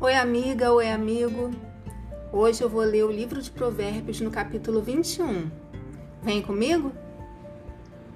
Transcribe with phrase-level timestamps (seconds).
[0.00, 1.50] Oi, amiga, oi, amigo.
[2.32, 5.50] Hoje eu vou ler o livro de Provérbios no capítulo 21.
[6.22, 6.92] Vem comigo?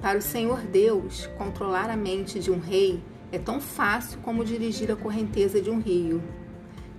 [0.01, 3.03] Para o Senhor Deus, controlar a mente de um rei
[3.33, 6.23] é tão fácil como dirigir a correnteza de um rio.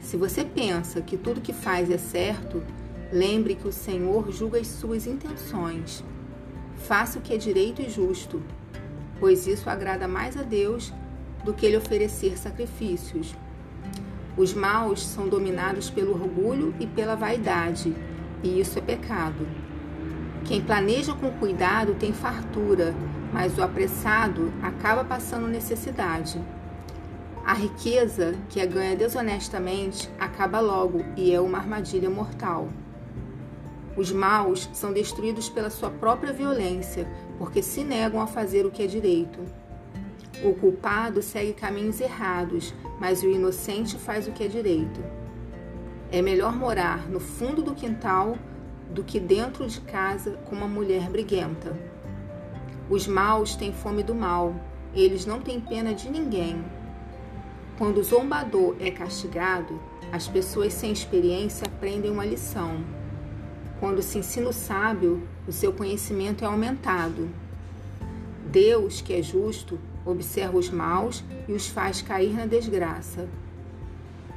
[0.02, 2.62] Se você pensa que tudo que faz é certo,
[3.10, 6.04] lembre que o Senhor julga as suas intenções.
[6.76, 8.44] Faça o que é direito e justo,
[9.18, 10.92] pois isso agrada mais a Deus
[11.46, 13.34] do que lhe oferecer sacrifícios.
[14.36, 17.96] Os maus são dominados pelo orgulho e pela vaidade,
[18.42, 19.48] e isso é pecado.
[20.46, 22.96] Quem planeja com cuidado tem fartura,
[23.32, 26.42] mas o apressado acaba passando necessidade.
[27.46, 32.70] A riqueza que é ganha desonestamente acaba logo e é uma armadilha mortal.
[33.96, 37.08] Os maus são destruídos pela sua própria violência,
[37.38, 39.40] porque se negam a fazer o que é direito.
[40.42, 45.04] O culpado segue caminhos errados, mas o inocente faz o que é direito.
[46.12, 48.38] É melhor morar no fundo do quintal
[48.90, 51.78] do que dentro de casa com uma mulher briguenta.
[52.90, 54.56] Os maus têm fome do mal,
[54.94, 56.64] eles não têm pena de ninguém.
[57.78, 59.80] Quando o zombador é castigado,
[60.12, 62.84] as pessoas sem experiência aprendem uma lição.
[63.80, 67.30] Quando se ensina o sábio, o seu conhecimento é aumentado.
[68.52, 73.28] Deus, que é justo, observa os maus e os faz cair na desgraça.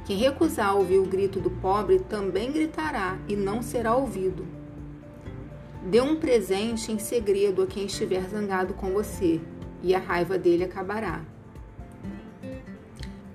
[0.05, 4.45] Quem recusar ouvir o grito do pobre também gritará e não será ouvido.
[5.89, 9.41] Dê um presente em segredo a quem estiver zangado com você,
[9.81, 11.21] e a raiva dele acabará.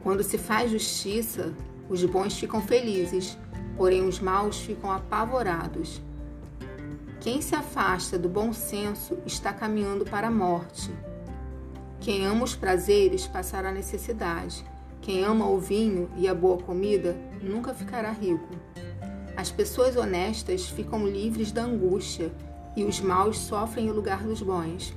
[0.03, 1.53] Quando se faz justiça,
[1.89, 3.39] os bons ficam felizes,
[3.77, 6.01] porém os maus ficam apavorados.
[7.21, 10.91] Quem se afasta do bom senso está caminhando para a morte.
[12.03, 14.65] Quem ama os prazeres passará necessidade.
[15.01, 18.49] Quem ama o vinho e a boa comida nunca ficará rico.
[19.37, 22.33] As pessoas honestas ficam livres da angústia
[22.77, 24.93] e os maus sofrem o lugar dos bons.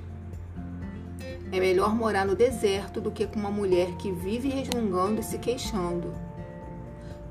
[1.52, 5.38] É melhor morar no deserto do que com uma mulher que vive resmungando e se
[5.38, 6.12] queixando.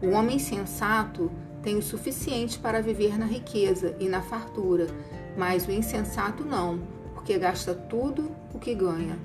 [0.00, 1.32] O homem sensato
[1.65, 4.87] tem o suficiente para viver na riqueza e na fartura,
[5.37, 6.78] mas o insensato não,
[7.12, 9.19] porque gasta tudo o que ganha.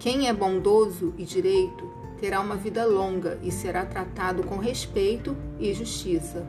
[0.00, 1.86] Quem é bondoso e direito
[2.18, 6.46] terá uma vida longa e será tratado com respeito e justiça.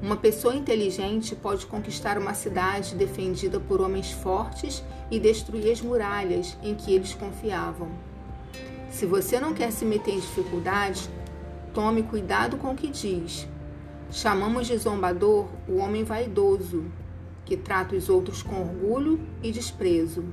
[0.00, 6.56] Uma pessoa inteligente pode conquistar uma cidade defendida por homens fortes e destruir as muralhas
[6.62, 7.88] em que eles confiavam.
[8.88, 11.10] Se você não quer se meter em dificuldades,
[11.72, 13.48] tome cuidado com o que diz.
[14.12, 16.84] Chamamos de zombador o homem vaidoso,
[17.44, 20.24] que trata os outros com orgulho e desprezo.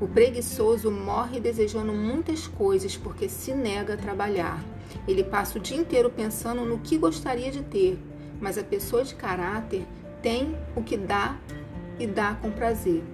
[0.00, 4.64] O preguiçoso morre desejando muitas coisas porque se nega a trabalhar.
[5.06, 7.98] Ele passa o dia inteiro pensando no que gostaria de ter,
[8.40, 9.86] mas a pessoa de caráter
[10.22, 11.36] tem o que dá
[11.98, 13.04] e dá com prazer.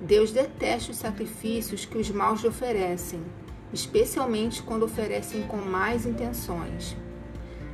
[0.00, 3.22] Deus detesta os sacrifícios que os maus lhe oferecem,
[3.72, 6.96] especialmente quando oferecem com más intenções.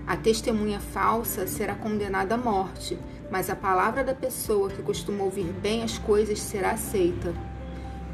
[0.07, 2.99] A testemunha falsa será condenada à morte,
[3.31, 7.33] mas a palavra da pessoa que costuma ouvir bem as coisas será aceita.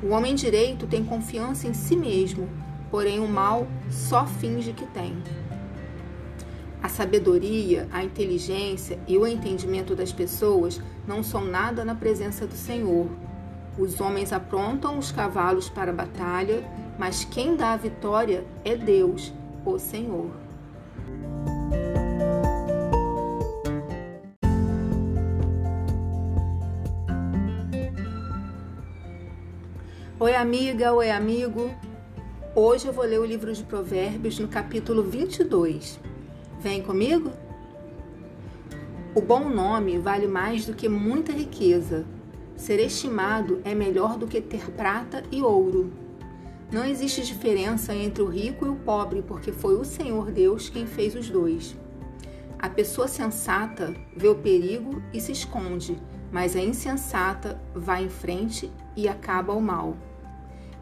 [0.01, 2.49] O homem direito tem confiança em si mesmo,
[2.89, 5.17] porém o mal só finge que tem.
[6.81, 12.55] A sabedoria, a inteligência e o entendimento das pessoas não são nada na presença do
[12.55, 13.09] Senhor.
[13.77, 16.65] Os homens aprontam os cavalos para a batalha,
[16.97, 19.33] mas quem dá a vitória é Deus,
[19.65, 20.48] o Senhor.
[30.21, 31.71] Oi, amiga, oi, amigo.
[32.53, 36.01] Hoje eu vou ler o livro de Provérbios no capítulo 22.
[36.59, 37.31] Vem comigo?
[39.15, 42.05] O bom nome vale mais do que muita riqueza.
[42.57, 45.93] Ser estimado é melhor do que ter prata e ouro.
[46.73, 50.85] Não existe diferença entre o rico e o pobre, porque foi o Senhor Deus quem
[50.85, 51.77] fez os dois.
[52.59, 55.97] A pessoa sensata vê o perigo e se esconde,
[56.33, 59.97] mas a insensata vai em frente e acaba o mal.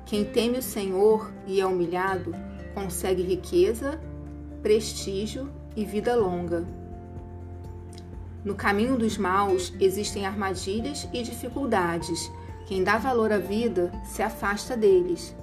[0.07, 2.33] Quem teme o Senhor e é humilhado
[2.73, 4.01] consegue riqueza,
[4.63, 6.65] prestígio e vida longa.
[8.45, 12.31] No caminho dos maus existem armadilhas e dificuldades.
[12.69, 15.35] Quem dá valor à vida se afasta deles.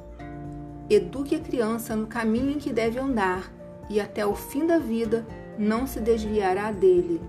[0.90, 3.52] Eduque a criança no caminho em que deve andar,
[3.90, 5.28] e até o fim da vida
[5.58, 7.20] não se desviará dele.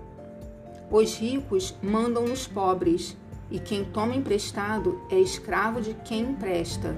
[0.89, 3.17] Os ricos mandam nos pobres,
[3.51, 6.95] e quem toma emprestado é escravo de quem empresta.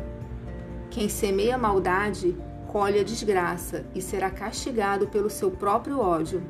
[0.98, 2.36] Quem semeia maldade
[2.70, 6.42] colhe a desgraça e será castigado pelo seu próprio ódio.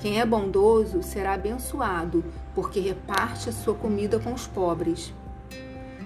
[0.00, 2.24] Quem é bondoso será abençoado,
[2.54, 5.12] porque reparte a sua comida com os pobres.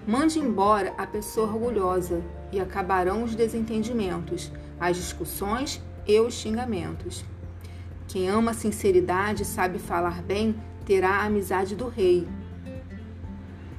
[0.05, 4.50] Mande embora a pessoa orgulhosa, e acabarão os desentendimentos,
[4.81, 7.25] as discussões e os xingamentos.
[8.08, 12.26] Quem ama a sinceridade e sabe falar bem terá a amizade do rei.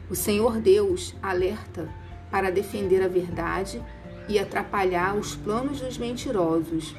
[0.10, 1.99] O Senhor Deus alerta
[2.31, 3.81] para defender a verdade
[4.28, 6.96] e atrapalhar os planos dos mentirosos.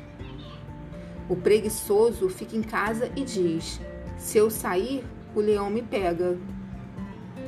[1.28, 3.80] O preguiçoso fica em casa e diz:
[4.18, 5.04] Se eu sair,
[5.34, 6.36] o leão me pega.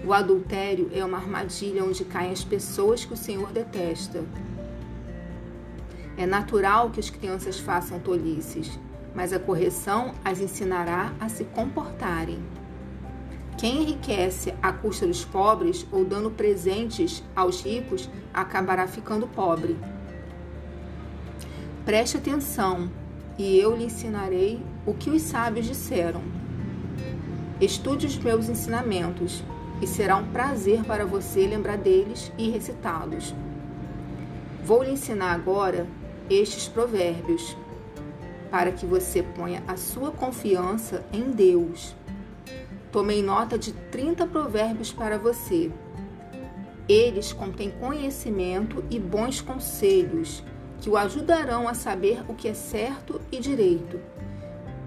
[0.05, 4.25] O adultério é uma armadilha onde caem as pessoas que o Senhor detesta.
[6.17, 8.79] É natural que as crianças façam tolices,
[9.15, 12.43] mas a correção as ensinará a se comportarem.
[13.57, 19.77] Quem enriquece à custa dos pobres ou dando presentes aos ricos acabará ficando pobre.
[21.85, 22.91] Preste atenção,
[23.39, 26.23] e eu lhe ensinarei o que os sábios disseram.
[27.61, 29.43] Estude os meus ensinamentos,
[29.81, 33.35] e será um prazer para você lembrar deles e recitá-los.
[34.65, 35.89] Vou lhe ensinar agora
[36.31, 37.57] estes provérbios,
[38.49, 41.97] para que você ponha a sua confiança em Deus.
[42.93, 45.73] Tomei nota de 30 provérbios para você.
[46.87, 50.45] Eles contêm conhecimento e bons conselhos
[50.79, 53.99] que o ajudarão a saber o que é certo e direito.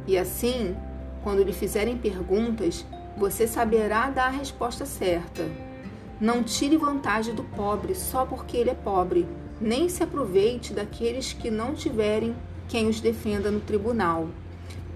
[0.06, 0.76] E assim,
[1.24, 2.86] quando lhe fizerem perguntas,
[3.18, 5.50] você saberá dar a resposta certa.
[6.22, 9.28] Não tire vantagem do pobre só porque ele é pobre,
[9.60, 12.36] nem se aproveite daqueles que não tiverem
[12.68, 14.30] quem os defenda no tribunal,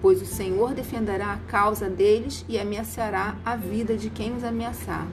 [0.00, 5.06] pois o Senhor defenderá a causa deles e ameaçará a vida de quem os ameaçar.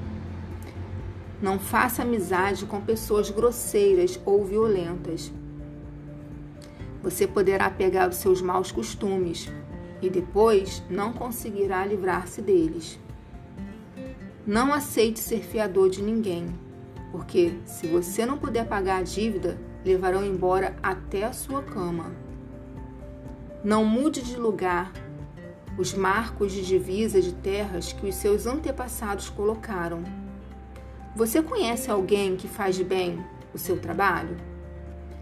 [1.42, 5.32] Não faça amizade com pessoas grosseiras ou violentas.
[7.04, 9.52] Você poderá pegar os seus maus costumes
[10.02, 13.00] e depois não conseguirá livrar-se deles.
[14.46, 16.48] Não aceite ser fiador de ninguém,
[17.12, 22.27] porque se você não puder pagar a dívida, levarão embora até a sua cama.
[23.64, 24.92] Não mude de lugar
[25.78, 30.04] os marcos de divisa de terras que os seus antepassados colocaram.
[31.16, 33.24] Você conhece alguém que faz bem
[33.54, 34.38] o seu trabalho?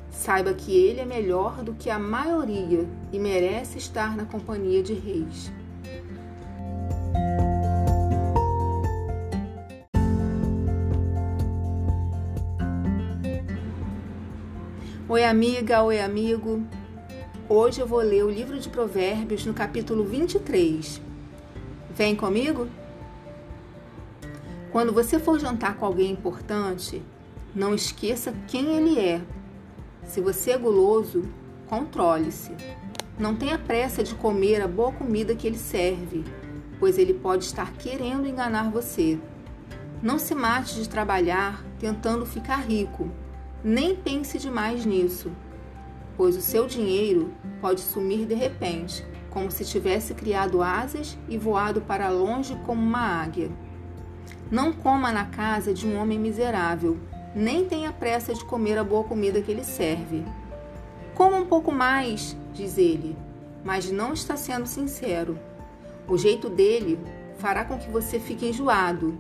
[0.10, 4.94] Saiba que ele é melhor do que a maioria e merece estar na companhia de
[4.94, 5.52] reis.
[15.08, 16.66] Oi, amiga, oi, amigo.
[17.48, 21.00] Hoje eu vou ler o livro de Provérbios no capítulo 23.
[21.92, 22.68] Vem comigo?
[24.72, 27.04] Quando você for jantar com alguém importante,
[27.54, 29.22] não esqueça quem ele é.
[30.04, 31.22] Se você é guloso,
[31.68, 32.52] controle-se.
[33.20, 36.24] Não tenha pressa de comer a boa comida que ele serve,
[36.80, 39.20] pois ele pode estar querendo enganar você.
[40.02, 43.08] Não se mate de trabalhar tentando ficar rico.
[43.64, 45.32] Nem pense demais nisso
[46.18, 51.82] pois o seu dinheiro pode sumir de repente, como se tivesse criado asas e voado
[51.82, 53.52] para longe como uma águia.
[54.50, 56.98] Não coma na casa de um homem miserável,
[57.36, 60.24] nem tenha pressa de comer a boa comida que ele serve.
[61.14, 63.18] Coma um pouco mais, diz ele,
[63.64, 65.38] mas não está sendo sincero.
[66.08, 67.00] O jeito dele
[67.38, 69.18] fará com que você fique enjoado.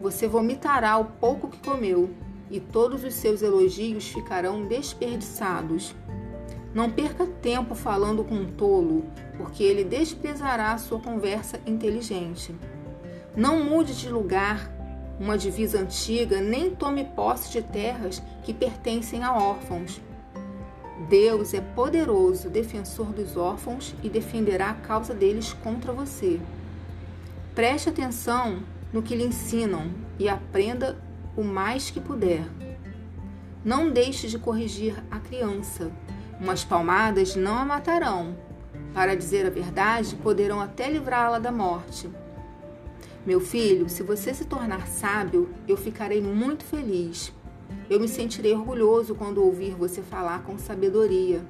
[0.00, 2.10] Você vomitará o pouco que comeu
[2.50, 5.94] e todos os seus elogios ficarão desperdiçados.
[6.74, 9.04] Não perca tempo falando com um tolo,
[9.36, 12.54] porque ele desprezará sua conversa inteligente.
[13.34, 14.70] Não mude de lugar
[15.18, 20.00] uma divisa antiga, nem tome posse de terras que pertencem a órfãos.
[21.08, 26.40] Deus é poderoso, defensor dos órfãos e defenderá a causa deles contra você.
[27.54, 30.98] Preste atenção no que lhe ensinam e aprenda
[31.36, 32.44] o mais que puder.
[33.64, 35.90] Não deixe de corrigir a criança
[36.40, 38.36] Umas palmadas não a matarão.
[38.94, 42.08] Para dizer a verdade, poderão até livrá-la da morte.
[43.26, 47.32] Meu filho, se você se tornar sábio, eu ficarei muito feliz.
[47.90, 51.44] Eu me sentirei orgulhoso quando ouvir você falar com sabedoria.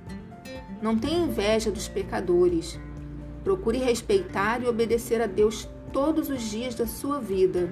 [0.80, 2.80] Não tenha inveja dos pecadores.
[3.44, 7.70] Procure respeitar e obedecer a Deus todos os dias da sua vida.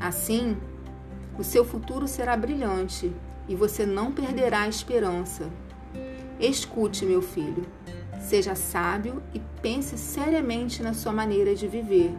[0.00, 0.56] Assim,
[1.38, 3.12] o seu futuro será brilhante
[3.48, 5.48] e você não perderá a esperança.
[6.40, 7.66] Escute, meu filho.
[8.20, 12.14] Seja sábio e pense seriamente na sua maneira de viver.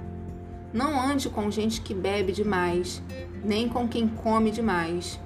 [0.74, 3.02] Não ande com gente que bebe demais,
[3.44, 5.20] nem com quem come demais,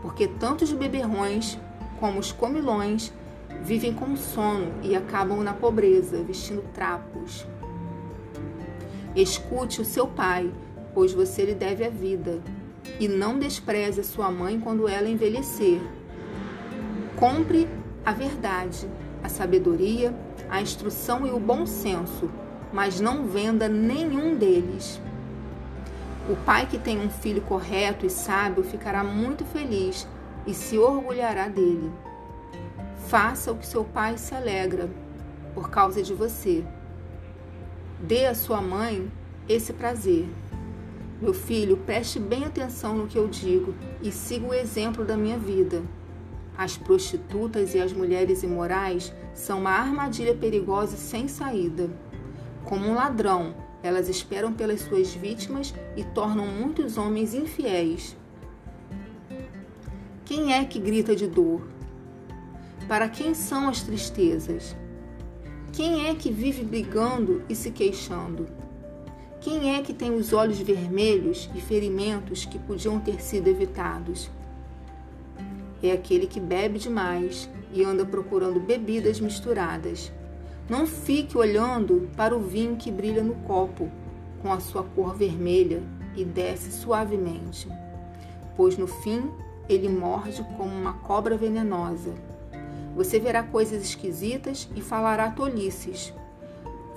[0.00, 1.58] porque tantos beberrões
[1.98, 3.12] como os comilões,
[3.62, 7.46] vivem com sono e acabam na pobreza, vestindo trapos.
[9.14, 10.52] Escute o seu pai,
[10.94, 12.40] pois você lhe deve a vida,
[13.00, 15.80] e não despreze a sua mãe quando ela envelhecer.
[17.16, 17.66] Compre
[18.06, 18.88] a verdade,
[19.20, 20.14] a sabedoria,
[20.48, 22.30] a instrução e o bom senso,
[22.72, 25.00] mas não venda nenhum deles.
[26.30, 30.06] O pai que tem um filho correto e sábio ficará muito feliz
[30.46, 31.90] e se orgulhará dele.
[33.08, 34.88] Faça o que seu pai se alegra
[35.52, 36.64] por causa de você.
[38.00, 39.10] Dê à sua mãe
[39.48, 40.28] esse prazer.
[41.20, 45.38] Meu filho, preste bem atenção no que eu digo e siga o exemplo da minha
[45.38, 45.82] vida.
[46.56, 51.90] As prostitutas e as mulheres imorais são uma armadilha perigosa sem saída.
[52.64, 58.16] Como um ladrão, elas esperam pelas suas vítimas e tornam muitos homens infiéis.
[60.24, 61.62] Quem é que grita de dor?
[62.88, 64.74] Para quem são as tristezas?
[65.72, 68.48] Quem é que vive brigando e se queixando?
[69.40, 74.30] Quem é que tem os olhos vermelhos e ferimentos que podiam ter sido evitados?
[75.86, 80.12] É aquele que bebe demais e anda procurando bebidas misturadas.
[80.68, 83.88] Não fique olhando para o vinho que brilha no copo,
[84.42, 85.80] com a sua cor vermelha
[86.16, 87.68] e desce suavemente,
[88.56, 89.30] pois no fim
[89.68, 92.12] ele morde como uma cobra venenosa.
[92.96, 96.12] Você verá coisas esquisitas e falará tolices.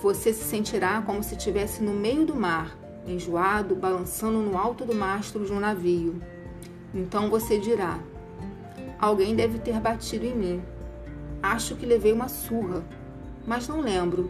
[0.02, 4.96] Você se sentirá como se estivesse no meio do mar, enjoado, balançando no alto do
[4.96, 6.22] mastro de um navio.
[6.92, 8.00] Então você dirá:
[9.00, 10.64] Alguém deve ter batido em mim.
[11.42, 12.84] Acho que levei uma surra,
[13.48, 14.30] mas não lembro.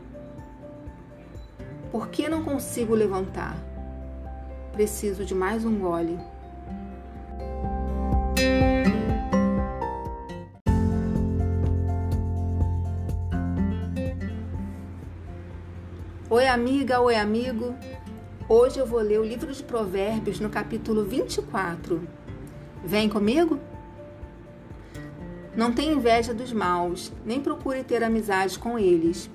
[1.92, 3.58] Por que não consigo levantar?
[4.72, 6.20] Preciso de mais um gole.
[16.30, 17.74] Oi, amiga, oi, amigo.
[18.48, 22.08] Hoje eu vou ler o livro de Provérbios no capítulo 24.
[22.84, 23.60] Vem comigo?
[25.56, 29.30] Não tenha inveja dos maus, nem procure ter amizade com eles.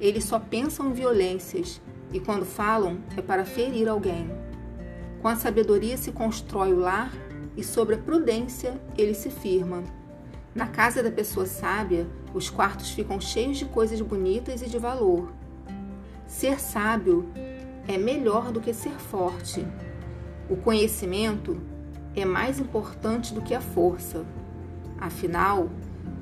[0.00, 1.80] Eles só pensam em violências
[2.12, 4.30] e, quando falam, é para ferir alguém.
[5.20, 7.12] Com a sabedoria se constrói o lar
[7.56, 9.82] e, sobre a prudência, ele se firma.
[10.54, 15.32] Na casa da pessoa sábia, os quartos ficam cheios de coisas bonitas e de valor
[16.26, 17.28] Ser sábio
[17.86, 19.64] é melhor do que ser forte.
[20.48, 21.60] O conhecimento
[22.16, 24.24] é mais importante do que a força.
[25.04, 25.68] Afinal,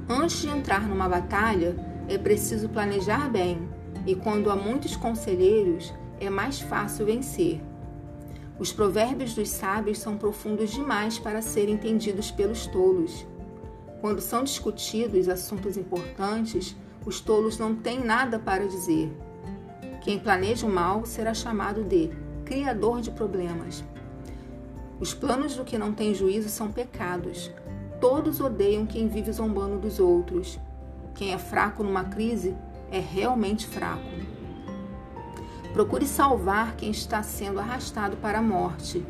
[0.08, 1.76] antes de entrar numa batalha,
[2.08, 3.68] é preciso planejar bem,
[4.04, 7.60] e quando há muitos conselheiros, é mais fácil vencer.
[8.58, 13.24] Os provérbios dos sábios são profundos demais para serem entendidos pelos tolos.
[14.00, 16.74] Quando são discutidos assuntos importantes,
[17.06, 19.16] os tolos não têm nada para dizer.
[20.00, 22.10] Quem planeja o mal será chamado de
[22.44, 23.84] criador de problemas.
[24.98, 27.48] Os planos do que não tem juízo são pecados.
[28.02, 30.60] Todos odeiam quem vive zombando dos outros.
[31.14, 32.54] Quem é fraco numa crise
[32.90, 34.02] é realmente fraco.
[35.72, 39.02] Procure salvar quem está sendo arrastado para a morte.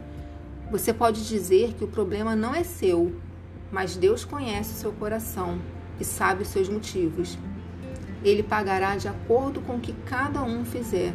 [0.71, 3.17] Você pode dizer que o problema não é seu,
[3.73, 5.59] mas Deus conhece o seu coração
[5.99, 7.37] e sabe os seus motivos
[8.25, 11.13] ele pagará de acordo com o que cada um fizer.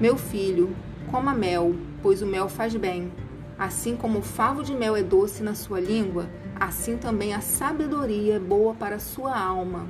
[0.00, 0.74] Meu filho,
[1.10, 3.10] coma mel, pois o mel faz bem.
[3.58, 8.34] Assim como o favo de mel é doce na sua língua, assim também a sabedoria
[8.34, 9.86] é boa para a sua alma.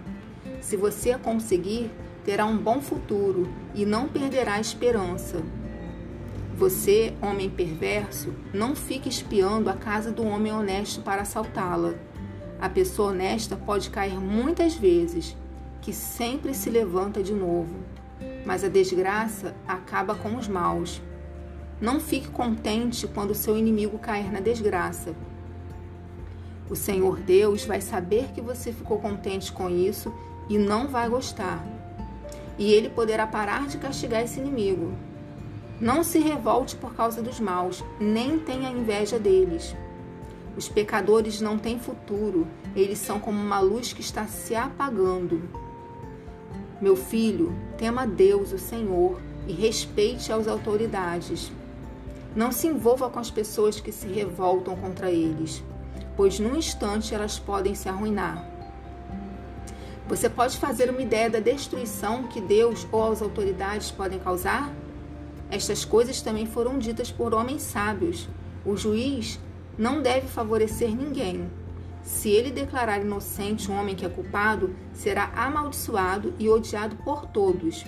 [0.61, 1.91] Se você a conseguir,
[2.25, 5.43] terá um bom futuro e não perderá a esperança.
[6.57, 11.95] Você, homem perverso, não fique espiando a casa do homem honesto para assaltá-la.
[12.59, 15.37] A pessoa honesta pode cair muitas vezes,
[15.83, 17.77] que sempre se levanta de novo,
[18.47, 21.03] mas a desgraça acaba com os maus.
[21.81, 25.15] Não fique contente quando seu inimigo cair na desgraça.
[26.71, 30.13] O Senhor Deus vai saber que você ficou contente com isso
[30.49, 31.65] e não vai gostar.
[32.59, 34.93] E ele poderá parar de castigar esse inimigo.
[35.79, 39.77] Não se revolte por causa dos maus, nem tenha inveja deles.
[40.57, 45.43] Os pecadores não têm futuro, eles são como uma luz que está se apagando.
[46.81, 51.53] Meu filho, tema Deus, o Senhor, e respeite as autoridades.
[52.37, 55.65] Não se envolva com as pessoas que se revoltam contra eles,
[56.15, 58.47] pois num instante elas podem se arruinar.
[60.07, 64.71] Você pode fazer uma ideia da destruição que Deus ou as autoridades podem causar?
[65.51, 68.29] Estas coisas também foram ditas por homens sábios.
[68.67, 69.41] O juiz
[69.79, 71.51] não deve favorecer ninguém.
[72.03, 77.83] Se ele declarar inocente um homem que é culpado, será amaldiçoado e odiado por todos.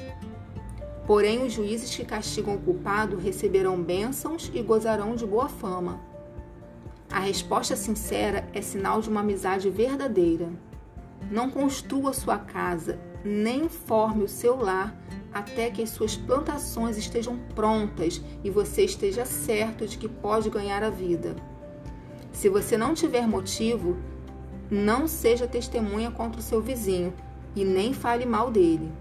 [1.09, 5.99] Porém, os juízes que castigam o culpado receberão bênçãos e gozarão de boa fama.
[7.11, 10.51] A resposta sincera é sinal de uma amizade verdadeira.
[11.31, 14.95] Não construa sua casa, nem forme o seu lar
[15.33, 20.83] até que as suas plantações estejam prontas e você esteja certo de que pode ganhar
[20.83, 21.35] a vida.
[22.33, 23.97] Se você não tiver motivo,
[24.71, 27.15] não seja testemunha contra o seu vizinho
[27.57, 28.93] e nem fale mal dele.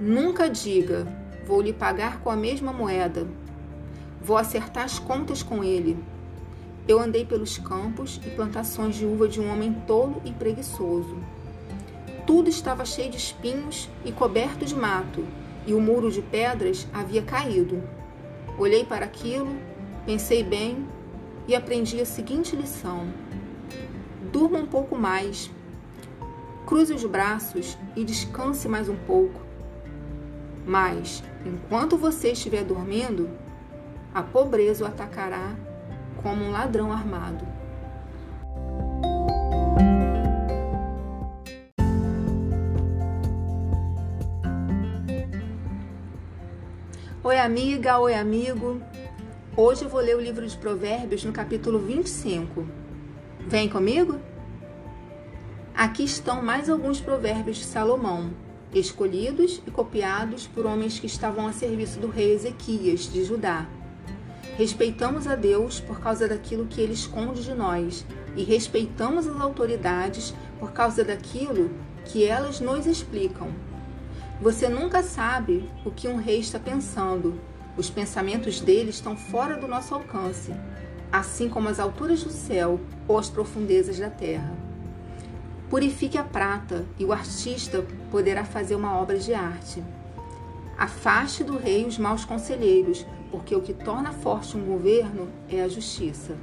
[0.00, 1.06] Nunca diga:
[1.46, 3.26] vou lhe pagar com a mesma moeda.
[4.22, 5.94] Vou acertar as contas com ele.
[6.88, 11.18] Eu andei pelos campos e plantações de uva de um homem tolo e preguiçoso.
[12.26, 15.22] Tudo estava cheio de espinhos e coberto de mato,
[15.66, 17.82] e o muro de pedras havia caído.
[18.58, 19.54] Olhei para aquilo,
[20.06, 20.88] pensei bem
[21.46, 23.06] e aprendi a seguinte lição:
[24.32, 25.50] durma um pouco mais,
[26.64, 29.49] cruze os braços e descanse mais um pouco.
[30.64, 33.30] Mas, enquanto você estiver dormindo,
[34.14, 35.54] a pobreza o atacará
[36.22, 37.46] como um ladrão armado.
[47.22, 48.80] Oi, amiga, oi, amigo.
[49.56, 52.66] Hoje eu vou ler o livro de Provérbios no capítulo 25.
[53.46, 54.18] Vem comigo?
[55.74, 58.30] Aqui estão mais alguns provérbios de Salomão,
[58.72, 63.66] escolhidos e copiados por homens que estavam a serviço do rei Ezequias de Judá.
[64.56, 68.04] Respeitamos a Deus por causa daquilo que ele esconde de nós
[68.36, 71.70] e respeitamos as autoridades por causa daquilo
[72.04, 73.48] que elas nos explicam.
[74.40, 77.40] Você nunca sabe o que um rei está pensando.
[77.76, 80.52] Os pensamentos dele estão fora do nosso alcance,
[81.10, 84.69] assim como as alturas do céu ou as profundezas da terra.
[85.70, 89.80] Purifique a prata e o artista poderá fazer uma obra de arte.
[90.76, 95.68] Afaste do rei os maus conselheiros, porque o que torna forte um governo é a
[95.68, 96.36] justiça.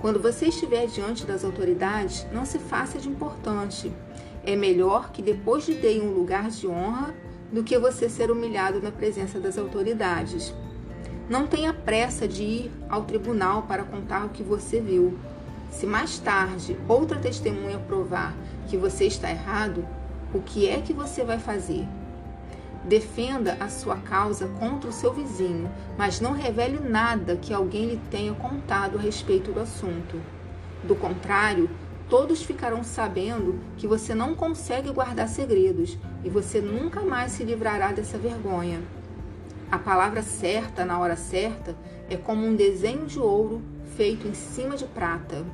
[0.00, 3.92] Quando você estiver diante das autoridades, não se faça de importante.
[4.44, 7.14] É melhor que depois lhe deem um lugar de honra
[7.52, 10.52] do que você ser humilhado na presença das autoridades.
[11.28, 15.16] Não tenha pressa de ir ao tribunal para contar o que você viu.
[15.76, 18.34] Se mais tarde outra testemunha provar
[18.66, 19.86] que você está errado,
[20.32, 21.86] o que é que você vai fazer?
[22.82, 28.00] Defenda a sua causa contra o seu vizinho, mas não revele nada que alguém lhe
[28.10, 30.18] tenha contado a respeito do assunto.
[30.82, 31.68] Do contrário,
[32.08, 37.92] todos ficarão sabendo que você não consegue guardar segredos e você nunca mais se livrará
[37.92, 38.80] dessa vergonha.
[39.70, 41.76] A palavra certa na hora certa
[42.08, 43.60] é como um desenho de ouro
[43.94, 45.44] feito em cima de prata.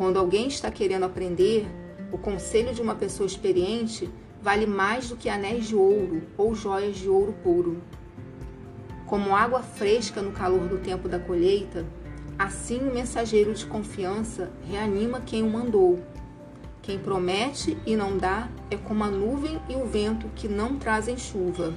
[0.00, 1.68] Quando alguém está querendo aprender,
[2.10, 4.08] o conselho de uma pessoa experiente
[4.40, 7.82] vale mais do que anéis de ouro ou joias de ouro puro.
[9.04, 11.84] Como água fresca no calor do tempo da colheita,
[12.38, 15.98] Assim, o mensageiro de confiança reanima quem o mandou.
[16.80, 21.18] Quem promete e não dá é como a nuvem e o vento que não trazem
[21.18, 21.74] chuva.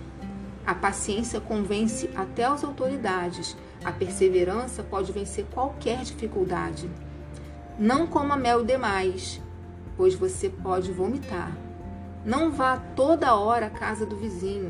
[0.65, 3.57] A paciência convence até as autoridades.
[3.83, 6.89] A perseverança pode vencer qualquer dificuldade.
[7.79, 9.41] Não coma mel demais,
[9.97, 11.57] pois você pode vomitar.
[12.23, 14.69] Não vá toda hora à casa do vizinho,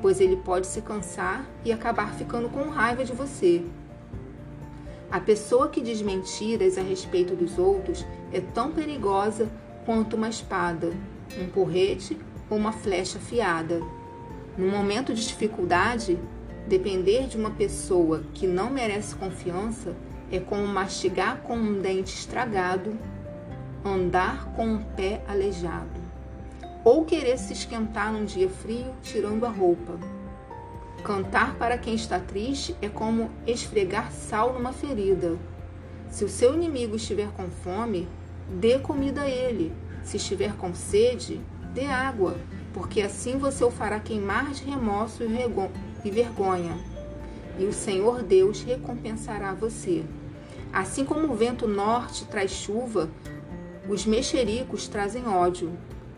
[0.00, 3.62] pois ele pode se cansar e acabar ficando com raiva de você.
[5.10, 9.50] A pessoa que diz mentiras a respeito dos outros é tão perigosa
[9.84, 10.90] quanto uma espada,
[11.38, 12.18] um porrete
[12.48, 13.82] ou uma flecha afiada.
[14.56, 16.18] No momento de dificuldade,
[16.66, 19.94] depender de uma pessoa que não merece confiança
[20.32, 22.98] é como mastigar com um dente estragado,
[23.84, 26.00] andar com um pé aleijado,
[26.82, 29.98] ou querer se esquentar num dia frio tirando a roupa.
[31.04, 35.36] Cantar para quem está triste é como esfregar sal numa ferida.
[36.08, 38.08] Se o seu inimigo estiver com fome,
[38.48, 39.72] dê comida a ele.
[40.02, 41.40] Se estiver com sede,
[41.74, 42.36] dê água,
[42.72, 46.78] porque assim você o fará queimar de remorso e vergonha.
[47.58, 50.04] E o Senhor Deus recompensará você.
[50.72, 53.10] Assim como o vento norte traz chuva,
[53.86, 55.70] os mexericos trazem ódio.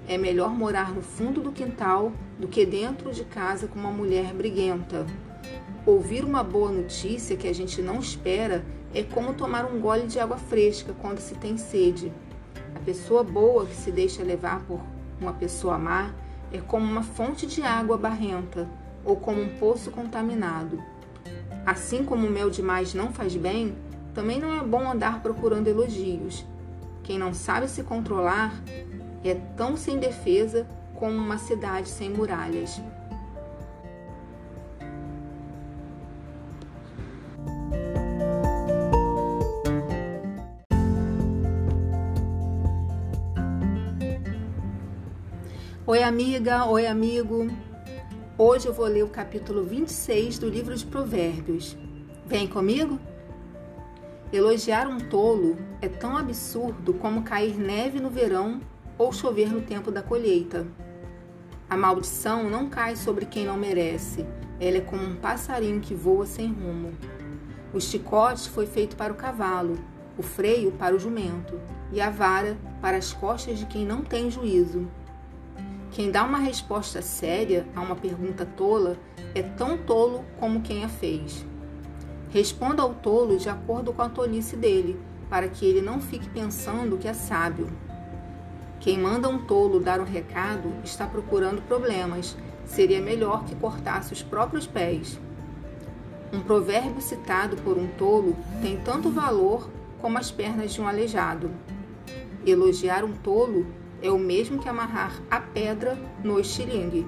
[0.06, 4.32] É melhor morar no fundo do quintal do que dentro de casa com uma mulher
[4.32, 5.06] briguenta.
[5.84, 8.64] Ouvir uma boa notícia que a gente não espera
[8.94, 12.12] é como tomar um gole de água fresca quando se tem sede.
[12.76, 14.80] A pessoa boa que se deixa levar por
[15.20, 16.14] uma pessoa má
[16.52, 18.68] é como uma fonte de água barrenta
[19.04, 20.80] ou como um poço contaminado.
[21.66, 23.74] Assim como o mel demais não faz bem,
[24.14, 26.46] também não é bom andar procurando elogios.
[27.02, 28.62] quem não sabe se controlar
[29.22, 32.80] é tão sem defesa como uma cidade sem muralhas.
[45.86, 47.48] Oi, amiga, oi, amigo.
[48.38, 51.76] Hoje eu vou ler o capítulo 26 do livro de Provérbios.
[52.26, 52.98] Vem comigo?
[54.34, 58.60] Elogiar um tolo é tão absurdo como cair neve no verão
[58.98, 60.66] ou chover no tempo da colheita.
[61.70, 64.26] A maldição não cai sobre quem não merece,
[64.58, 66.90] ela é como um passarinho que voa sem rumo.
[67.72, 69.78] O chicote foi feito para o cavalo,
[70.18, 71.60] o freio para o jumento
[71.92, 74.88] e a vara para as costas de quem não tem juízo.
[75.92, 78.96] Quem dá uma resposta séria a uma pergunta tola
[79.32, 81.46] é tão tolo como quem a fez.
[82.34, 86.98] Responda ao tolo de acordo com a tolice dele, para que ele não fique pensando
[86.98, 87.68] que é sábio.
[88.80, 92.36] Quem manda um tolo dar um recado está procurando problemas.
[92.66, 95.16] Seria melhor que cortasse os próprios pés.
[96.32, 99.70] Um provérbio citado por um tolo tem tanto valor
[100.00, 101.52] como as pernas de um aleijado.
[102.44, 103.64] Elogiar um tolo
[104.02, 107.06] é o mesmo que amarrar a pedra no estilingue.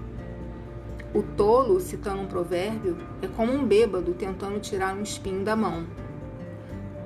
[1.16, 5.87] O tolo, citando um provérbio, é como um bêbado tentando tirar um espinho da mão.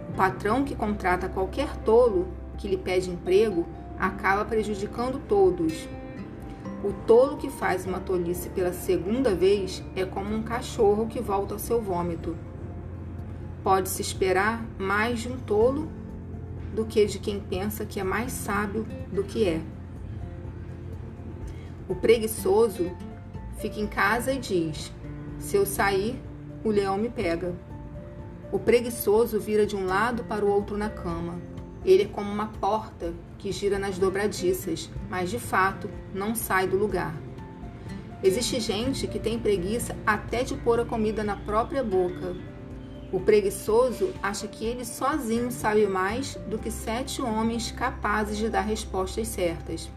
[0.09, 2.27] O patrão que contrata qualquer tolo
[2.59, 3.65] que lhe pede emprego
[3.97, 5.89] acaba prejudicando todos.
[6.83, 11.55] O tolo que faz uma tolice pela segunda vez é como um cachorro que volta
[11.55, 12.37] ao seu vômito.
[13.63, 15.89] Pode-se esperar mais de um tolo
[16.75, 19.61] do que de quem pensa que é mais sábio do que é.
[21.89, 22.91] O preguiçoso
[23.61, 24.93] fica em casa e diz:
[25.39, 26.21] Se eu sair,
[26.65, 27.55] o leão me pega.
[28.51, 31.39] O preguiçoso vira de um lado para o outro na cama.
[31.85, 36.77] Ele é como uma porta que gira nas dobradiças, mas de fato não sai do
[36.77, 37.15] lugar.
[38.23, 42.37] Existe gente que tem preguiça até de pôr a comida na própria boca.
[43.11, 48.61] O preguiçoso acha que ele sozinho sabe mais do que sete homens capazes de dar
[48.61, 49.91] respostas certas.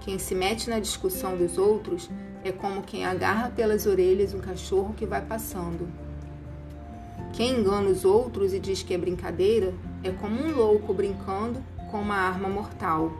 [0.00, 2.08] Quem se mete na discussão dos outros
[2.44, 5.88] é como quem agarra pelas orelhas um cachorro que vai passando.
[7.32, 9.72] Quem engana os outros e diz que é brincadeira
[10.02, 13.12] é como um louco brincando com uma arma mortal.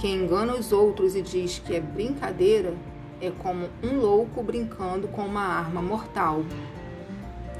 [0.00, 2.74] Quem engana os outros e diz que é brincadeira
[3.20, 6.44] é como um louco brincando com uma arma mortal.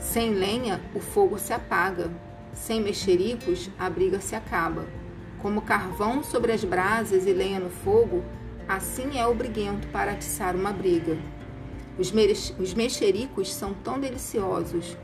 [0.00, 2.10] Sem lenha, o fogo se apaga.
[2.52, 4.84] Sem mexericos, a briga se acaba.
[5.40, 8.22] Como carvão sobre as brasas e lenha no fogo,
[8.68, 11.18] assim é o briguento para atiçar uma briga.
[11.98, 12.12] Os,
[12.58, 14.96] os mexericos são tão deliciosos,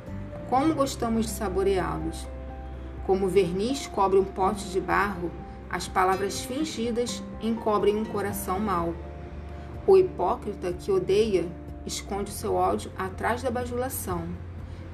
[0.48, 2.26] como gostamos de saboreá-los.
[3.06, 5.30] Como verniz cobre um pote de barro,
[5.70, 8.94] as palavras fingidas encobrem um coração mau.
[9.86, 11.46] O hipócrita que odeia
[11.86, 14.28] esconde o seu ódio atrás da bajulação.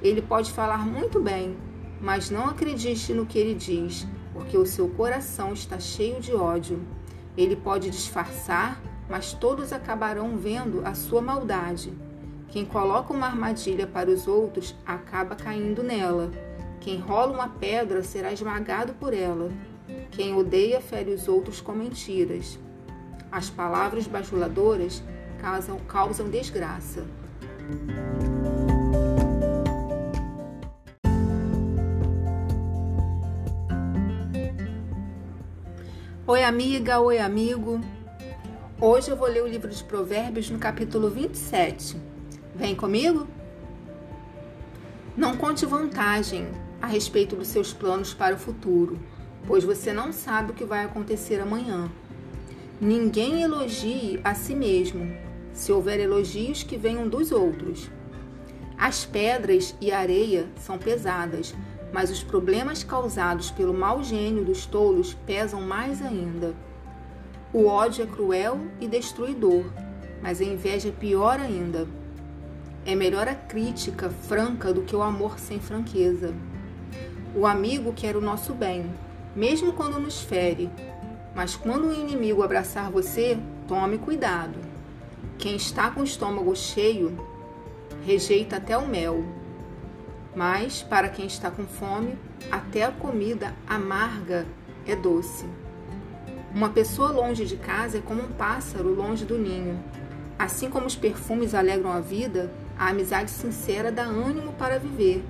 [0.01, 1.57] Ele pode falar muito bem,
[1.99, 6.79] mas não acredite no que ele diz, porque o seu coração está cheio de ódio.
[7.37, 11.93] Ele pode disfarçar, mas todos acabarão vendo a sua maldade.
[12.49, 16.31] Quem coloca uma armadilha para os outros acaba caindo nela.
[16.79, 19.51] Quem rola uma pedra será esmagado por ela.
[20.11, 22.57] Quem odeia fere os outros com mentiras.
[23.31, 25.03] As palavras bajuladoras
[25.39, 27.05] causam, causam desgraça.
[36.29, 37.79] Oi, amiga, oi, amigo.
[38.81, 41.95] Hoje eu vou ler o livro de Provérbios no capítulo 27.
[42.53, 43.25] Vem comigo?
[45.15, 46.49] Não conte vantagem
[46.81, 48.99] a respeito dos seus planos para o futuro,
[49.47, 51.89] pois você não sabe o que vai acontecer amanhã.
[52.81, 55.15] Ninguém elogie a si mesmo,
[55.53, 57.89] se houver elogios que venham dos outros.
[58.77, 61.55] As pedras e a areia são pesadas,
[61.97, 66.53] mas os problemas causados pelo mau gênio dos tolos pesam mais ainda.
[67.51, 69.65] O ódio é cruel e destruidor,
[70.21, 71.87] mas a inveja é pior ainda.
[72.85, 76.35] É melhor a crítica franca do que o amor sem franqueza.
[77.35, 78.85] O amigo quer o nosso bem,
[79.35, 80.69] mesmo quando nos fere,
[81.33, 84.59] mas quando o inimigo abraçar você, tome cuidado.
[85.39, 87.17] Quem está com o estômago cheio
[88.05, 89.46] rejeita até o mel.
[90.37, 92.15] Mas para quem está com fome,
[92.51, 94.45] até a comida amarga
[94.85, 95.47] é doce.
[96.53, 99.83] Uma pessoa longe de casa é como um pássaro longe do ninho.
[100.37, 105.25] Assim como os perfumes alegram a vida, a amizade sincera dá ânimo para viver.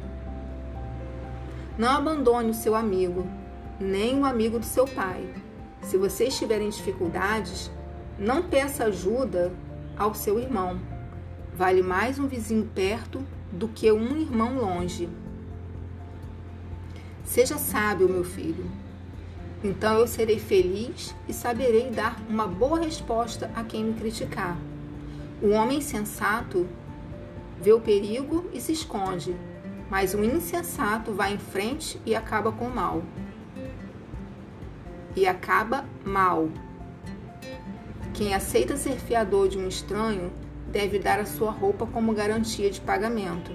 [1.77, 3.25] Não abandone o seu amigo.
[3.79, 5.33] nem o amigo do seu pai.
[5.83, 7.71] Se você estiver em dificuldades,
[8.19, 9.53] não peça ajuda
[9.95, 10.81] ao seu irmão.
[11.53, 15.09] Vale mais um vizinho perto do que um irmão longe.
[17.23, 18.65] Seja sábio, meu filho.
[19.63, 24.57] Então eu serei feliz e saberei dar uma boa resposta a quem me criticar.
[25.41, 26.67] O homem sensato
[27.59, 29.35] vê o perigo e se esconde,
[29.89, 33.03] mas o insensato vai em frente e acaba com o mal.
[35.15, 36.49] E acaba mal.
[38.13, 40.31] Quem aceita ser fiador de um estranho
[40.71, 43.51] deve dar a sua roupa como garantia de pagamento.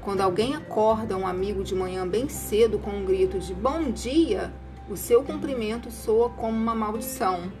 [0.00, 4.52] Quando alguém acorda um amigo de manhã bem cedo com um grito de bom dia,
[4.88, 7.52] o seu cumprimento soa como uma maldição.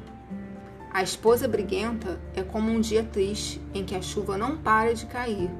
[0.92, 5.06] A esposa briguenta é como um dia triste em que a chuva não para de
[5.06, 5.50] cair.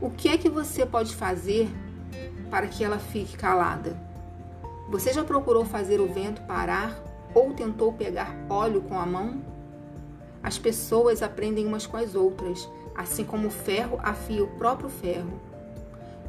[0.00, 1.68] O que é que você pode fazer
[2.50, 3.96] para que ela fique calada?
[4.88, 6.98] Você já procurou fazer o vento parar
[7.34, 9.53] ou tentou pegar óleo com a mão?
[10.44, 15.40] As pessoas aprendem umas com as outras, assim como o ferro afia o próprio ferro.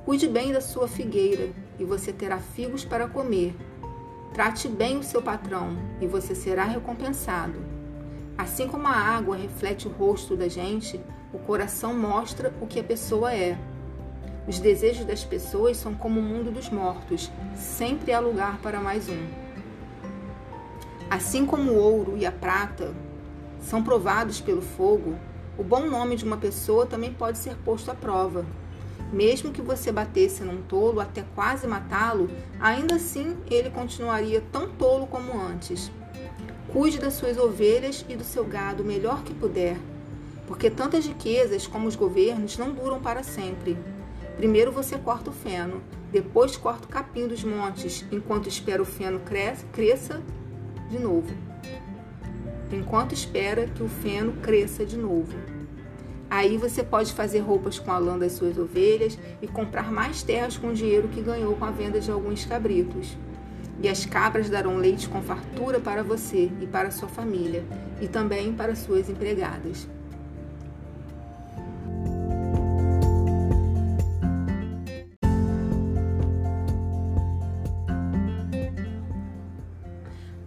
[0.06, 3.54] Cuide bem da sua figueira e você terá figos para comer.
[4.34, 7.60] Trate bem o seu patrão e você será recompensado.
[8.38, 10.98] Assim como a água reflete o rosto da gente,
[11.34, 13.58] o coração mostra o que a pessoa é.
[14.48, 19.10] Os desejos das pessoas são como o mundo dos mortos, sempre há lugar para mais
[19.10, 19.28] um.
[21.10, 22.94] Assim como o ouro e a prata
[23.66, 25.16] são provados pelo fogo,
[25.58, 28.46] o bom nome de uma pessoa também pode ser posto à prova.
[29.12, 35.08] Mesmo que você batesse num tolo até quase matá-lo, ainda assim ele continuaria tão tolo
[35.08, 35.92] como antes.
[36.72, 39.78] Cuide das suas ovelhas e do seu gado o melhor que puder,
[40.46, 43.78] porque tantas riquezas como os governos não duram para sempre.
[44.38, 49.22] Primeiro você corta o feno, depois corta o capim dos montes, enquanto espera o feno
[49.72, 50.22] cresça
[50.90, 51.45] de novo
[52.72, 55.34] enquanto espera que o feno cresça de novo.
[56.30, 60.58] Aí você pode fazer roupas com a lã das suas ovelhas e comprar mais terras
[60.58, 63.16] com o dinheiro que ganhou com a venda de alguns cabritos.
[63.82, 67.64] E as cabras darão leite com fartura para você e para sua família,
[68.02, 69.88] e também para suas empregadas.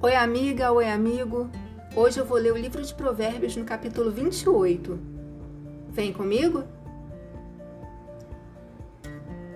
[0.00, 1.50] Oi, amiga, oi, amigo.
[2.00, 5.00] Hoje eu vou ler o livro de Provérbios no capítulo 28.
[5.90, 6.62] Vem comigo?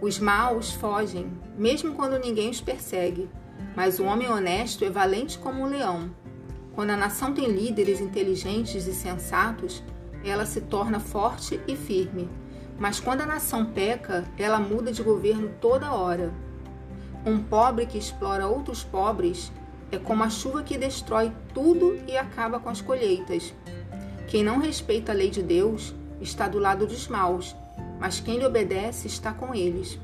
[0.00, 3.31] Os maus fogem, mesmo quando ninguém os persegue,
[3.76, 6.11] mas o homem honesto é valente como um leão.
[6.74, 9.81] Quando a nação tem líderes inteligentes e sensatos,
[10.24, 12.28] ela se torna forte e firme.
[12.76, 16.35] Mas quando a nação peca, ela muda de governo toda hora.
[17.24, 19.52] Um pobre que explora outros pobres
[19.92, 23.52] é como a chuva que destrói tudo e acaba com as colheitas.
[24.26, 27.55] Quem não respeita a lei de Deus está do lado dos maus,
[28.00, 29.98] mas quem lhe obedece está com eles.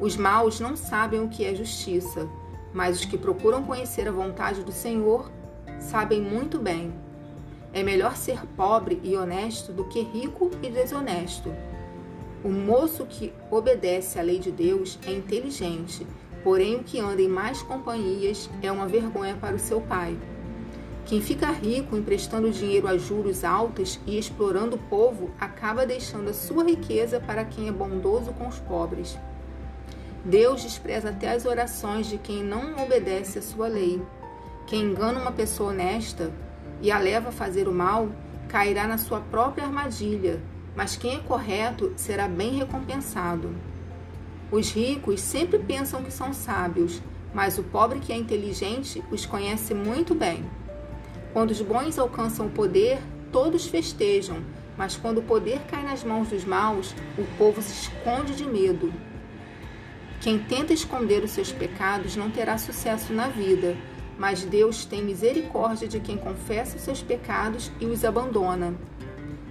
[0.00, 2.28] Os maus não sabem o que é justiça,
[2.72, 5.28] mas os que procuram conhecer a vontade do Senhor
[5.80, 6.94] sabem muito bem.
[7.72, 11.52] É melhor ser pobre e honesto do que rico e desonesto.
[12.44, 16.06] O moço que obedece à lei de Deus é inteligente
[16.42, 20.16] Porém, o que anda em mais companhias é uma vergonha para o seu pai.
[21.04, 26.34] Quem fica rico emprestando dinheiro a juros altos e explorando o povo acaba deixando a
[26.34, 29.18] sua riqueza para quem é bondoso com os pobres.
[30.22, 34.02] Deus despreza até as orações de quem não obedece à sua lei.
[34.66, 36.30] Quem engana uma pessoa honesta
[36.82, 38.10] e a leva a fazer o mal
[38.46, 40.42] cairá na sua própria armadilha,
[40.76, 43.50] mas quem é correto será bem recompensado.
[44.50, 47.02] Os ricos sempre pensam que são sábios,
[47.34, 50.44] mas o pobre que é inteligente os conhece muito bem.
[51.34, 52.98] Quando os bons alcançam o poder,
[53.30, 54.42] todos festejam,
[54.76, 58.90] mas quando o poder cai nas mãos dos maus, o povo se esconde de medo.
[60.20, 63.76] Quem tenta esconder os seus pecados não terá sucesso na vida,
[64.18, 68.74] mas Deus tem misericórdia de quem confessa os seus pecados e os abandona.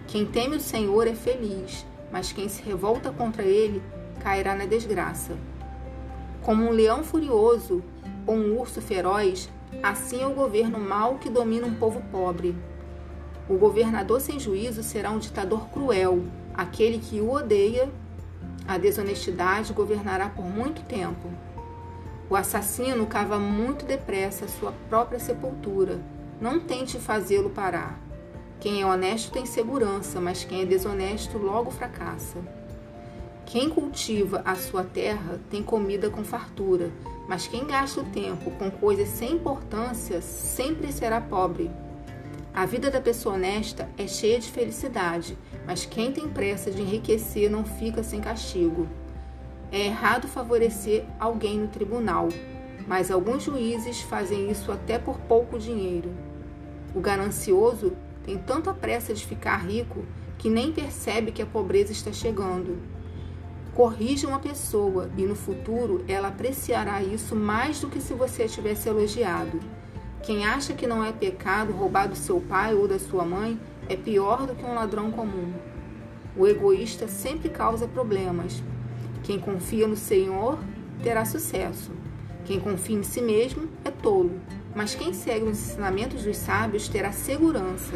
[0.08, 3.82] Quem teme o Senhor é feliz, mas quem se revolta contra ele
[4.28, 5.38] cairá na desgraça.
[6.42, 7.82] Como um leão furioso
[8.26, 9.50] ou um urso feroz,
[9.82, 12.54] assim é o governo mau que domina um povo pobre.
[13.48, 17.90] O governador sem juízo será um ditador cruel, aquele que o odeia,
[18.68, 21.30] a desonestidade governará por muito tempo.
[22.30, 26.02] O assassino cava muito depressa a sua própria sepultura.
[26.42, 27.98] Não tente fazê-lo parar.
[28.60, 32.57] Quem é honesto tem segurança, mas quem é desonesto logo fracassa.
[33.48, 36.92] Quem cultiva a sua terra tem comida com fartura,
[37.30, 41.72] mas quem gasta o tempo com coisas sem importância sempre será pobre.
[42.54, 47.50] A vida da pessoa honesta é cheia de felicidade, mas quem tem pressa de enriquecer
[47.50, 48.86] não fica sem castigo.
[49.72, 52.28] É errado favorecer alguém no tribunal,
[52.86, 56.12] mas alguns juízes fazem isso até por pouco dinheiro.
[56.94, 57.94] O ganancioso
[58.26, 60.04] tem tanta pressa de ficar rico
[60.38, 62.97] que nem percebe que a pobreza está chegando.
[63.78, 68.90] Corrija uma pessoa e no futuro ela apreciará isso mais do que se você tivesse
[68.90, 69.60] elogiado.
[70.24, 73.96] Quem acha que não é pecado roubar do seu pai ou da sua mãe é
[73.96, 75.54] pior do que um ladrão comum.
[76.36, 78.64] O egoísta sempre causa problemas.
[79.22, 80.58] Quem confia no Senhor
[81.04, 81.92] terá sucesso.
[82.46, 84.42] Quem confia em si mesmo é tolo.
[84.76, 87.94] Mas quem segue os ensinamentos dos sábios terá segurança.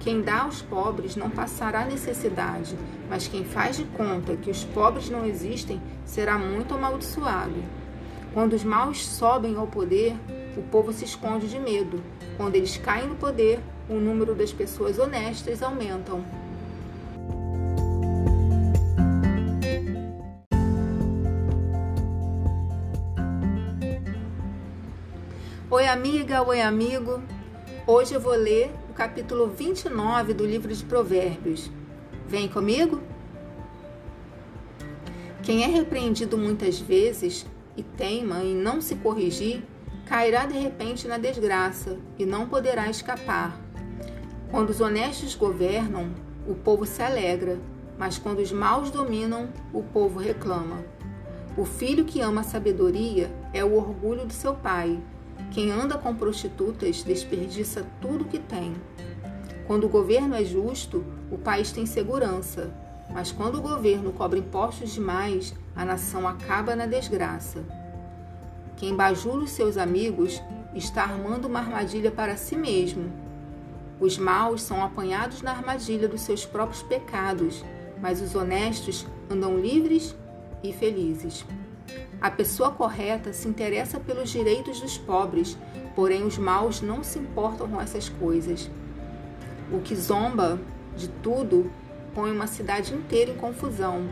[0.00, 2.74] Quem dá aos pobres não passará necessidade,
[3.10, 7.62] mas quem faz de conta que os pobres não existem será muito amaldiçoado.
[8.32, 10.16] Quando os maus sobem ao poder,
[10.56, 12.02] o povo se esconde de medo.
[12.38, 13.60] Quando eles caem no poder,
[13.90, 16.24] o número das pessoas honestas aumentam.
[25.70, 27.22] Oi, amiga, oi, amigo.
[27.86, 31.70] Hoje eu vou ler capítulo 29 do livro de Provérbios.
[32.28, 33.00] Vem comigo?
[35.42, 37.46] Quem é repreendido muitas vezes
[37.78, 39.62] e teima em não se corrigir,
[40.04, 43.58] cairá de repente na desgraça e não poderá escapar.
[44.50, 46.10] Quando os honestos governam,
[46.46, 47.58] o povo se alegra,
[47.98, 50.84] mas quando os maus dominam, o povo reclama.
[51.56, 55.00] O filho que ama a sabedoria é o orgulho do seu pai.
[55.50, 58.74] Quem anda com prostitutas desperdiça tudo que tem.
[59.66, 62.72] Quando o governo é justo, o país tem segurança,
[63.10, 67.64] mas quando o governo cobra impostos demais, a nação acaba na desgraça.
[68.76, 70.40] Quem bajula os seus amigos
[70.74, 73.12] está armando uma armadilha para si mesmo.
[73.98, 77.64] Os maus são apanhados na armadilha dos seus próprios pecados,
[78.00, 80.14] mas os honestos andam livres
[80.62, 81.44] e felizes.
[82.20, 85.56] A pessoa correta se interessa pelos direitos dos pobres,
[85.94, 88.70] porém os maus não se importam com essas coisas.
[89.72, 90.60] O que zomba
[90.96, 91.70] de tudo
[92.14, 94.08] põe uma cidade inteira em confusão,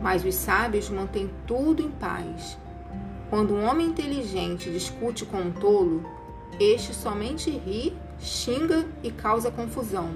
[0.00, 2.58] mas os sábios mantêm tudo em paz.
[3.30, 6.04] Quando um homem inteligente discute com um tolo,
[6.60, 10.10] este somente ri, xinga e causa confusão.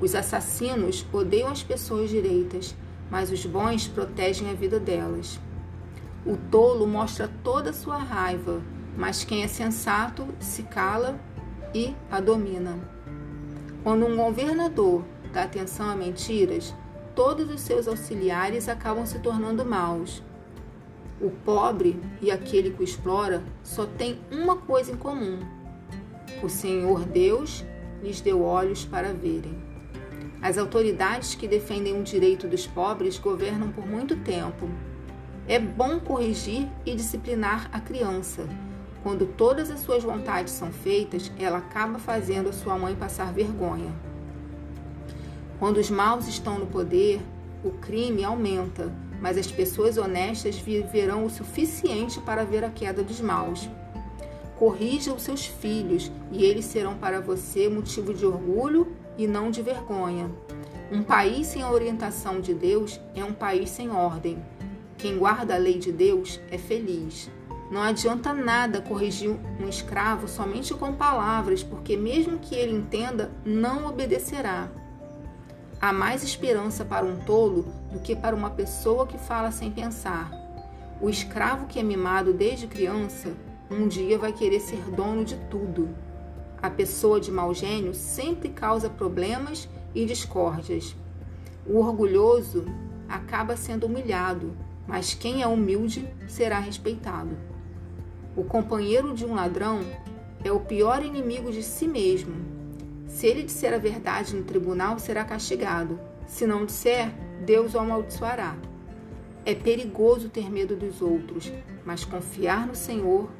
[0.00, 2.74] Os assassinos odeiam as pessoas direitas,
[3.10, 5.40] mas os bons protegem a vida delas.
[6.26, 8.60] O tolo mostra toda a sua raiva,
[8.96, 11.18] mas quem é sensato se cala
[11.74, 12.78] e a domina.
[13.82, 16.74] Quando um governador dá atenção a mentiras,
[17.14, 20.22] todos os seus auxiliares acabam se tornando maus.
[21.20, 25.38] O pobre e aquele que o explora só têm uma coisa em comum:
[26.42, 27.64] o Senhor Deus
[28.02, 29.56] lhes deu olhos para verem.
[30.40, 34.68] As autoridades que defendem o direito dos pobres governam por muito tempo.
[35.48, 38.46] É bom corrigir e disciplinar a criança.
[39.02, 43.92] Quando todas as suas vontades são feitas, ela acaba fazendo a sua mãe passar vergonha.
[45.58, 47.20] Quando os maus estão no poder,
[47.64, 53.20] o crime aumenta mas as pessoas honestas viverão o suficiente para ver a queda dos
[53.20, 53.68] maus.
[54.56, 59.62] Corrija os seus filhos e eles serão para você motivo de orgulho e não de
[59.62, 60.30] vergonha.
[60.90, 64.38] Um país sem a orientação de Deus é um país sem ordem.
[64.98, 67.30] Quem guarda a lei de Deus é feliz.
[67.70, 69.30] Não adianta nada corrigir
[69.60, 74.68] um escravo somente com palavras, porque, mesmo que ele entenda, não obedecerá.
[75.80, 80.32] Há mais esperança para um tolo do que para uma pessoa que fala sem pensar.
[81.00, 83.32] O escravo que é mimado desde criança,
[83.70, 85.88] um dia vai querer ser dono de tudo.
[86.60, 90.96] A pessoa de mau gênio sempre causa problemas e discórdias.
[91.64, 92.64] O orgulhoso
[93.08, 94.56] acaba sendo humilhado,
[94.88, 97.36] mas quem é humilde será respeitado.
[98.34, 99.80] O companheiro de um ladrão
[100.42, 102.58] é o pior inimigo de si mesmo
[103.08, 105.98] se ele disser a verdade no tribunal, será castigado.
[106.26, 107.10] Se não disser,
[107.44, 108.54] Deus o amaldiçoará.
[109.44, 111.50] É perigoso ter medo dos outros,
[111.86, 113.30] mas confiar no Senhor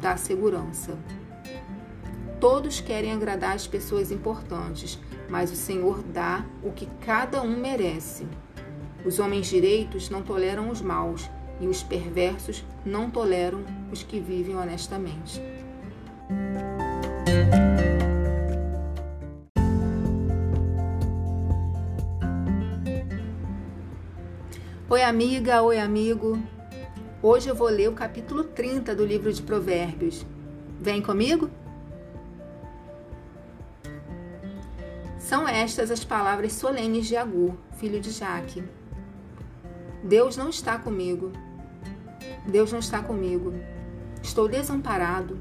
[0.00, 0.98] dá segurança.
[2.40, 4.98] Todos querem agradar as pessoas importantes,
[5.30, 8.26] mas o Senhor dá o que cada um merece.
[9.04, 11.28] Os homens direitos não toleram os maus,
[11.60, 15.42] e os perversos não toleram os que vivem honestamente.
[24.88, 26.38] Oi, amiga, oi, amigo.
[27.20, 30.24] Hoje eu vou ler o capítulo 30 do livro de Provérbios.
[30.80, 31.50] Vem comigo?
[35.18, 38.62] São estas as palavras solenes de Agur, filho de Jaque.
[40.02, 41.30] Deus não está comigo.
[42.46, 43.54] Deus não está comigo.
[44.20, 45.38] Estou desamparado.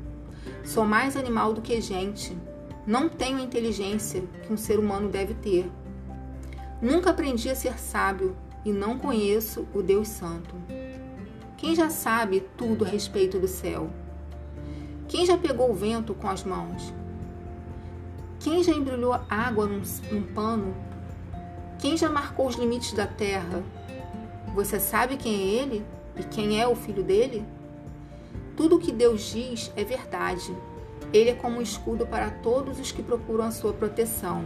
[0.63, 2.37] Sou mais animal do que gente.
[2.85, 5.71] Não tenho a inteligência que um ser humano deve ter.
[6.81, 10.55] Nunca aprendi a ser sábio e não conheço o Deus Santo.
[11.57, 13.89] Quem já sabe tudo a respeito do céu?
[15.07, 16.93] Quem já pegou o vento com as mãos?
[18.39, 19.81] Quem já embrulhou água num,
[20.11, 20.75] num pano?
[21.77, 23.63] Quem já marcou os limites da terra?
[24.53, 25.85] Você sabe quem é ele
[26.17, 27.45] e quem é o filho dele?
[28.57, 30.53] Tudo o que Deus diz é verdade.
[31.13, 34.43] Ele é como um escudo para todos os que procuram a sua proteção.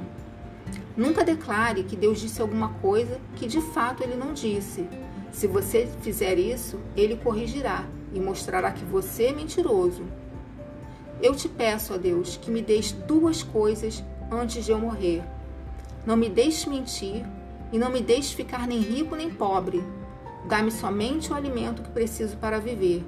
[0.96, 4.88] Nunca declare que Deus disse alguma coisa que de fato ele não disse.
[5.32, 10.04] Se você fizer isso, ele corrigirá e mostrará que você é mentiroso.
[11.22, 15.24] Eu te peço, ó Deus, que me deis duas coisas antes de eu morrer.
[16.06, 17.26] Não me deixe mentir
[17.76, 19.84] e não me deixe ficar nem rico nem pobre.
[20.48, 23.04] Dá-me somente o alimento que preciso para viver.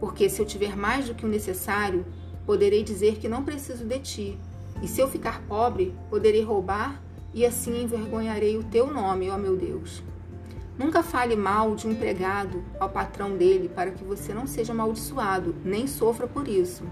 [0.00, 2.04] Porque se eu tiver mais do que o necessário,
[2.44, 4.38] poderei dizer que não preciso de ti
[4.82, 7.00] e se eu ficar pobre, poderei roubar
[7.32, 10.02] e assim envergonharei o teu nome, ó meu Deus.
[10.76, 15.54] Nunca fale mal de um empregado ao patrão dele para que você não seja amaldiçoado,
[15.64, 16.82] nem sofra por isso.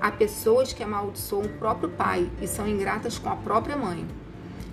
[0.00, 4.04] Há pessoas que amaldiçoam o próprio pai e são ingratas com a própria mãe.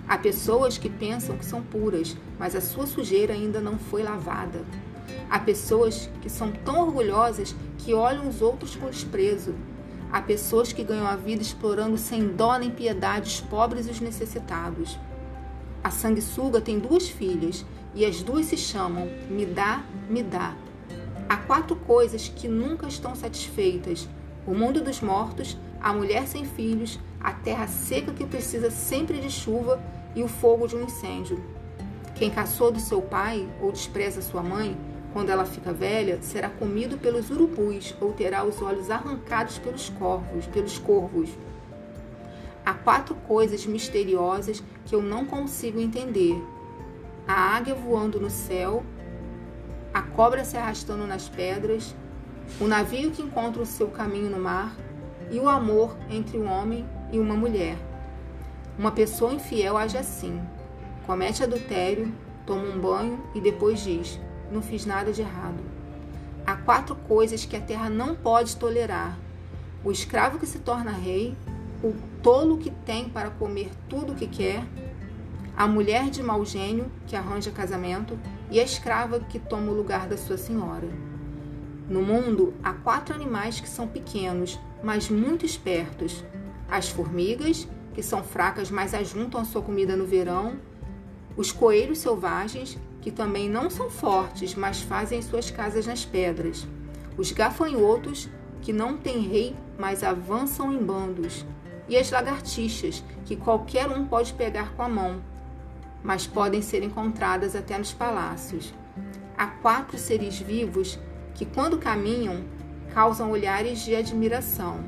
[0.08, 4.64] Há pessoas que pensam que são puras, mas a sua sujeira ainda não foi lavada.
[5.28, 9.54] Há pessoas que são tão orgulhosas que olham os outros com desprezo
[10.12, 14.00] Há pessoas que ganham a vida explorando sem dó nem piedade os pobres e os
[14.00, 14.98] necessitados.
[15.82, 20.54] A sanguessuga tem duas filhas e as duas se chamam Me dá, me dá.
[21.28, 24.08] Há quatro coisas que nunca estão satisfeitas:
[24.46, 29.28] o mundo dos mortos, a mulher sem filhos, a terra seca que precisa sempre de
[29.28, 29.82] chuva
[30.14, 31.42] e o fogo de um incêndio.
[32.14, 34.78] Quem caçou do seu pai ou despreza sua mãe
[35.12, 40.46] quando ela fica velha, será comido pelos urubus ou terá os olhos arrancados pelos corvos,
[40.46, 41.30] pelos corvos.
[42.64, 46.40] Há quatro coisas misteriosas que eu não consigo entender:
[47.26, 48.84] a águia voando no céu,
[49.92, 51.92] a cobra se arrastando nas pedras,
[52.60, 54.76] o navio que encontra o seu caminho no mar
[55.28, 57.76] e o amor entre um homem e uma mulher.
[58.78, 60.40] Uma pessoa infiel age assim:
[61.06, 62.12] comete adultério,
[62.44, 65.62] toma um banho e depois diz: não fiz nada de errado.
[66.46, 69.18] Há quatro coisas que a terra não pode tolerar:
[69.84, 71.36] o escravo que se torna rei,
[71.82, 74.62] o tolo que tem para comer tudo o que quer,
[75.56, 78.18] a mulher de mau gênio que arranja casamento
[78.50, 80.88] e a escrava que toma o lugar da sua senhora.
[81.88, 86.24] No mundo há quatro animais que são pequenos, mas muito espertos:
[86.68, 90.58] as formigas, que são fracas, mas ajuntam a sua comida no verão,
[91.36, 96.66] os coelhos selvagens, que também não são fortes, mas fazem suas casas nas pedras.
[97.16, 98.28] Os gafanhotos,
[98.62, 101.44] que não têm rei, mas avançam em bandos.
[101.88, 105.22] E as lagartixas, que qualquer um pode pegar com a mão,
[106.02, 108.74] mas podem ser encontradas até nos palácios.
[109.36, 110.98] Há quatro seres vivos
[111.34, 112.44] que, quando caminham,
[112.92, 114.80] causam olhares de admiração.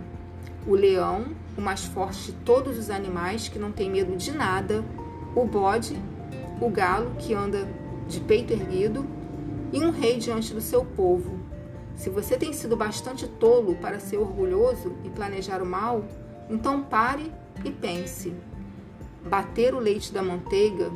[0.66, 1.26] O leão,
[1.58, 4.84] o mais forte de todos os animais, que não tem medo de nada,
[5.34, 6.00] o bode,
[6.60, 7.66] o galo, que anda
[8.06, 9.04] de peito erguido,
[9.72, 11.36] e um rei diante do seu povo.
[11.96, 16.04] Se você tem sido bastante tolo para ser orgulhoso e planejar o mal,
[16.48, 17.32] então pare
[17.64, 18.32] e pense.
[19.28, 20.92] Bater o leite da manteiga,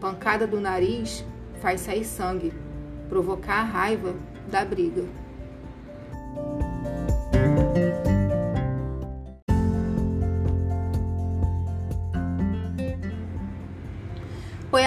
[0.00, 1.24] pancada do nariz,
[1.60, 2.54] faz sair sangue,
[3.08, 4.14] provocar a raiva
[4.48, 5.04] da briga.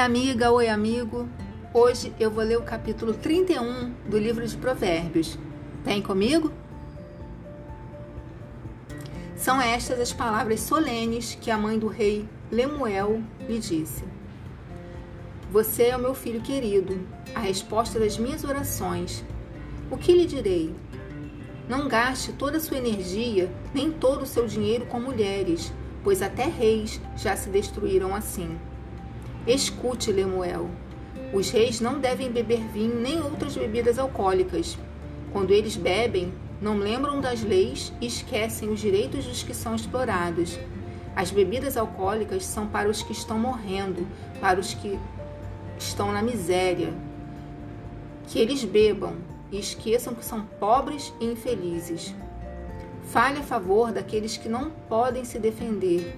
[0.01, 1.29] Amiga, oi, amigo.
[1.71, 5.37] Hoje eu vou ler o capítulo 31 do livro de Provérbios.
[5.85, 6.51] Vem comigo?
[9.35, 14.03] São estas as palavras solenes que a mãe do rei Lemuel lhe disse:
[15.51, 19.23] Você é o meu filho querido, a resposta das minhas orações.
[19.91, 20.73] O que lhe direi?
[21.69, 25.71] Não gaste toda a sua energia, nem todo o seu dinheiro com mulheres,
[26.03, 28.57] pois até reis já se destruíram assim.
[29.47, 30.69] Escute, Lemuel
[31.33, 34.77] os reis não devem beber vinho nem outras bebidas alcoólicas.
[35.31, 40.59] Quando eles bebem, não lembram das leis e esquecem os direitos dos que são explorados.
[41.15, 44.05] As bebidas alcoólicas são para os que estão morrendo,
[44.41, 44.99] para os que
[45.79, 46.93] estão na miséria.
[48.27, 49.15] Que eles bebam
[49.53, 52.13] e esqueçam que são pobres e infelizes.
[53.05, 56.13] Fale a favor daqueles que não podem se defender.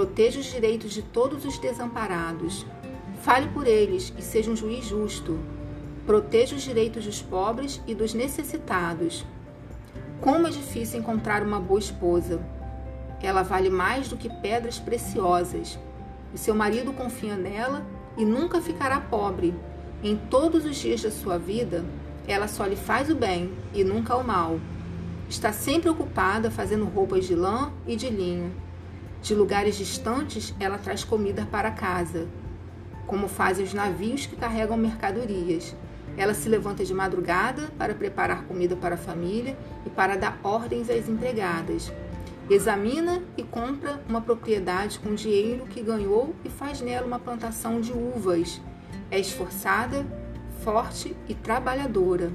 [0.00, 2.64] Proteja os direitos de todos os desamparados.
[3.20, 5.38] Fale por eles e seja um juiz justo.
[6.06, 9.26] Proteja os direitos dos pobres e dos necessitados.
[10.18, 12.40] Como é difícil encontrar uma boa esposa.
[13.22, 15.78] Ela vale mais do que pedras preciosas.
[16.32, 17.86] O seu marido confia nela
[18.16, 19.54] e nunca ficará pobre.
[20.02, 21.84] Em todos os dias da sua vida,
[22.26, 24.58] ela só lhe faz o bem e nunca o mal.
[25.28, 28.69] Está sempre ocupada fazendo roupas de lã e de linho.
[29.22, 32.26] De lugares distantes, ela traz comida para casa,
[33.06, 35.76] como fazem os navios que carregam mercadorias.
[36.16, 40.88] Ela se levanta de madrugada para preparar comida para a família e para dar ordens
[40.88, 41.92] às empregadas.
[42.48, 47.92] Examina e compra uma propriedade com dinheiro que ganhou e faz nela uma plantação de
[47.92, 48.60] uvas.
[49.10, 50.04] É esforçada,
[50.64, 52.32] forte e trabalhadora.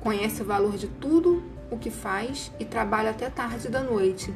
[0.00, 4.32] Conhece o valor de tudo o que faz e trabalha até tarde da noite.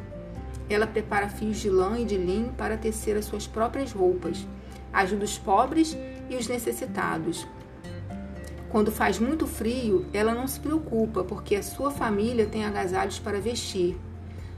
[0.68, 4.46] Ela prepara fios de lã e de linho para tecer as suas próprias roupas.
[4.92, 5.96] Ajuda os pobres
[6.30, 7.46] e os necessitados.
[8.70, 13.40] Quando faz muito frio, ela não se preocupa, porque a sua família tem agasalhos para
[13.40, 13.96] vestir.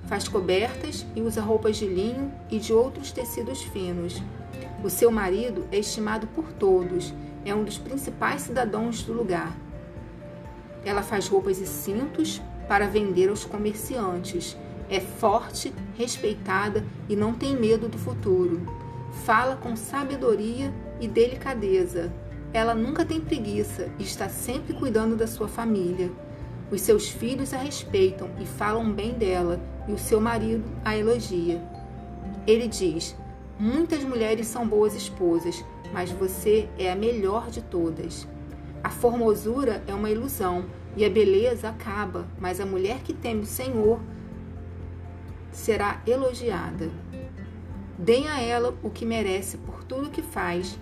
[0.07, 4.23] Faz cobertas e usa roupas de linho e de outros tecidos finos.
[4.83, 7.13] O seu marido é estimado por todos,
[7.45, 9.55] é um dos principais cidadãos do lugar.
[10.85, 14.57] Ela faz roupas e cintos para vender aos comerciantes.
[14.89, 18.61] É forte, respeitada e não tem medo do futuro.
[19.25, 22.13] Fala com sabedoria e delicadeza.
[22.53, 26.11] Ela nunca tem preguiça e está sempre cuidando da sua família.
[26.71, 31.63] Os seus filhos a respeitam e falam bem dela, e o seu marido a elogia.
[32.47, 33.17] Ele diz:
[33.59, 38.27] Muitas mulheres são boas esposas, mas você é a melhor de todas.
[38.83, 40.65] A formosura é uma ilusão,
[40.97, 44.01] e a beleza acaba, mas a mulher que teme o Senhor
[45.57, 46.91] será elogiada.
[47.99, 50.79] Deem a ela o que merece por tudo que faz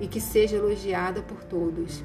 [0.00, 2.02] e que seja elogiada por todos.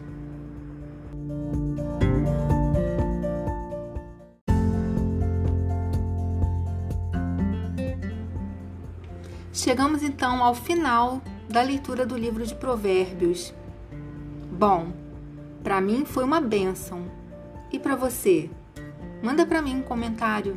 [9.52, 13.54] Chegamos então ao final da leitura do livro de Provérbios.
[14.52, 14.94] Bom,
[15.64, 17.06] para mim foi uma bênção
[17.72, 18.52] e para você?
[19.24, 20.56] Manda para mim um comentário